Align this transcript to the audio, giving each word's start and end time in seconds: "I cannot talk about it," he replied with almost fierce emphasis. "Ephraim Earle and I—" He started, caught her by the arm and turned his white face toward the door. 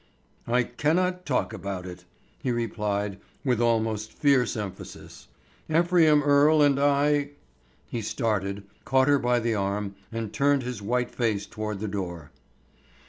"I 0.47 0.63
cannot 0.63 1.27
talk 1.27 1.53
about 1.53 1.85
it," 1.85 2.05
he 2.41 2.49
replied 2.49 3.19
with 3.45 3.61
almost 3.61 4.11
fierce 4.11 4.57
emphasis. 4.57 5.27
"Ephraim 5.69 6.23
Earle 6.23 6.63
and 6.63 6.79
I—" 6.79 7.33
He 7.87 8.01
started, 8.01 8.63
caught 8.83 9.07
her 9.07 9.19
by 9.19 9.39
the 9.39 9.53
arm 9.53 9.93
and 10.11 10.33
turned 10.33 10.63
his 10.63 10.81
white 10.81 11.11
face 11.11 11.45
toward 11.45 11.81
the 11.81 11.87
door. 11.87 12.31